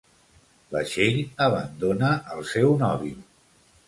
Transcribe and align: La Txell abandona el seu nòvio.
La 0.75 0.79
Txell 0.91 1.19
abandona 1.47 2.09
el 2.37 2.41
seu 2.53 2.73
nòvio. 2.81 3.21